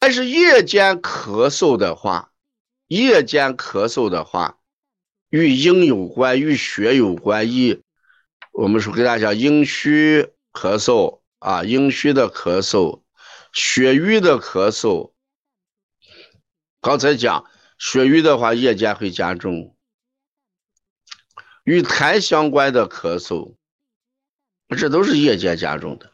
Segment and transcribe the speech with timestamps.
[0.00, 2.32] 但是夜间咳嗽的话，
[2.88, 4.58] 夜间咳嗽的话，
[5.28, 7.52] 与阴有关，与血有关。
[7.52, 7.82] 一，
[8.52, 13.02] 我们说给大家讲阴虚咳嗽啊，阴虚的咳嗽，
[13.52, 15.12] 血瘀的咳嗽。
[16.80, 17.44] 刚才讲
[17.78, 19.76] 血瘀的话，夜间会加重。
[21.64, 23.54] 与痰相关的咳嗽，
[24.78, 26.09] 这都是夜间加重的。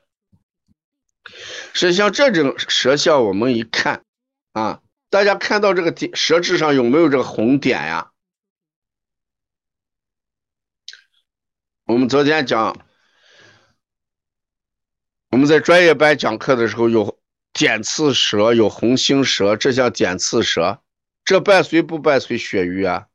[1.72, 4.04] 是像这种舌象，我们一看
[4.52, 4.80] 啊，
[5.10, 8.12] 大家看到这个点舌质上有没有这个红点呀？
[11.84, 12.84] 我们昨天讲，
[15.30, 17.20] 我们在专业班讲课的时候有
[17.52, 20.82] 点刺舌，有红星舌，这叫点刺舌，
[21.24, 23.06] 这伴随不伴随血瘀啊？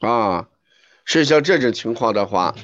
[0.00, 0.48] 啊，
[1.04, 2.54] 是像这种情况的话，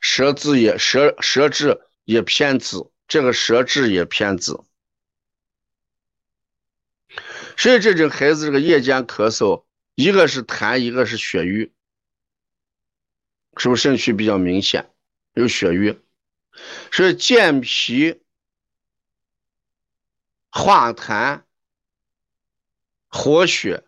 [0.00, 2.91] 舌质也舌舌质也偏紫。
[3.08, 4.64] 这个舌质也偏紫，
[7.56, 11.72] 所以这种孩子这个夜间咳嗽，一个是痰，一个是血瘀，
[13.58, 14.94] 是不是肾虚比较明显？
[15.34, 16.00] 有血瘀，
[16.90, 18.22] 所以健脾
[20.50, 21.44] 化痰、
[23.08, 23.84] 活血、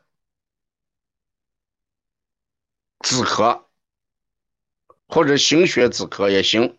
[3.00, 3.66] 止咳，
[5.06, 6.78] 或者行血止咳也行。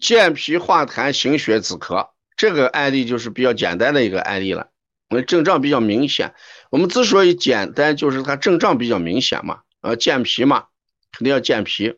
[0.00, 4.70] 健脾化痰、行血止咳，这个案例就是比较简单的一个案例了。
[5.10, 6.34] 我们症状比较明显，
[6.70, 9.62] 我们之所以简单，就是它症状比较明显嘛。
[9.80, 10.66] 呃，健脾嘛，
[11.12, 11.96] 肯定要健脾，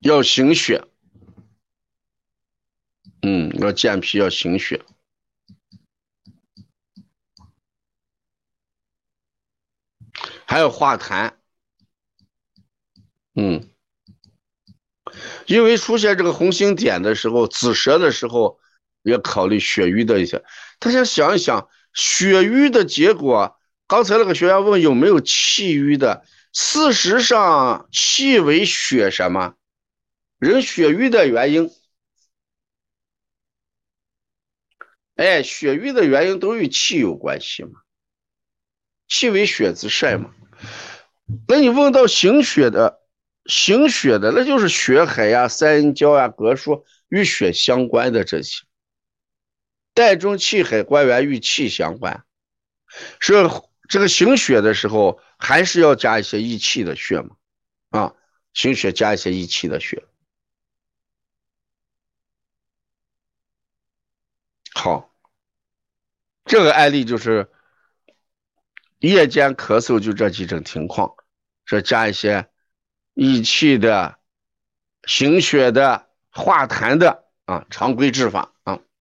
[0.00, 0.84] 要行血。
[3.22, 4.82] 嗯，要健脾，要行血。
[10.56, 11.34] 还有化痰，
[13.34, 13.68] 嗯，
[15.44, 18.58] 因为出现这个红星点的时候，紫舌的时候，
[19.02, 20.42] 也考虑血瘀的一些。
[20.78, 26.24] 大家想一想，血瘀的结果，刚才那个学员问有没有气瘀的，
[26.54, 29.56] 事实上气为血什么？
[30.38, 31.70] 人血瘀的原因，
[35.16, 37.82] 哎，血瘀的原因都与气有关系嘛。
[39.08, 40.34] 气为血之帅嘛，
[41.48, 43.00] 那你问到行血的，
[43.44, 48.64] 行血的那就是血海呀、三阴交呀、膈腧与血相关的这些，
[49.94, 52.24] 带中气海关元与气相关，
[53.20, 53.48] 所以
[53.88, 57.36] 这个行血的时候还是要加一些益气的血嘛，
[57.90, 58.14] 啊，
[58.52, 60.04] 行血加一些益气的血。
[64.74, 65.14] 好，
[66.44, 67.50] 这个案例就是。
[69.00, 71.14] 夜间咳嗽就这几种情况，
[71.66, 72.48] 说加一些
[73.12, 74.18] 益气的、
[75.04, 78.52] 行血的、化痰的啊，常规治法。